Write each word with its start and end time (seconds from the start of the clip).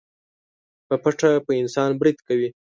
په 0.87 0.95
پټه 1.03 1.29
په 1.45 1.51
انسان 1.61 1.89
بريد 1.99 2.17
کوي. 2.27 2.49